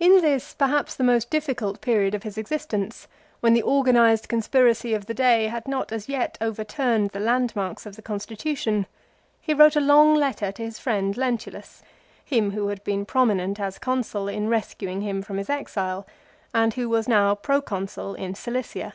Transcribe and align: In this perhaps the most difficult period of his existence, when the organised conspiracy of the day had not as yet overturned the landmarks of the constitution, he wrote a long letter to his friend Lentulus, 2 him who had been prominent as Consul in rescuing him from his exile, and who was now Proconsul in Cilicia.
In 0.00 0.22
this 0.22 0.54
perhaps 0.54 0.96
the 0.96 1.04
most 1.04 1.30
difficult 1.30 1.80
period 1.80 2.16
of 2.16 2.24
his 2.24 2.36
existence, 2.36 3.06
when 3.38 3.54
the 3.54 3.62
organised 3.62 4.28
conspiracy 4.28 4.92
of 4.92 5.06
the 5.06 5.14
day 5.14 5.46
had 5.46 5.68
not 5.68 5.92
as 5.92 6.08
yet 6.08 6.36
overturned 6.40 7.10
the 7.10 7.20
landmarks 7.20 7.86
of 7.86 7.94
the 7.94 8.02
constitution, 8.02 8.86
he 9.40 9.54
wrote 9.54 9.76
a 9.76 9.80
long 9.80 10.16
letter 10.16 10.50
to 10.50 10.64
his 10.64 10.80
friend 10.80 11.16
Lentulus, 11.16 11.82
2 12.28 12.34
him 12.36 12.50
who 12.50 12.66
had 12.66 12.82
been 12.82 13.06
prominent 13.06 13.60
as 13.60 13.78
Consul 13.78 14.26
in 14.26 14.48
rescuing 14.48 15.02
him 15.02 15.22
from 15.22 15.36
his 15.36 15.48
exile, 15.48 16.08
and 16.52 16.74
who 16.74 16.88
was 16.88 17.06
now 17.06 17.36
Proconsul 17.36 18.14
in 18.16 18.34
Cilicia. 18.34 18.94